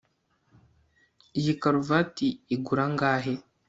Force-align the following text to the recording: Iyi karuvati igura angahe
Iyi 1.39 1.53
karuvati 1.61 2.27
igura 2.55 2.81
angahe 2.87 3.33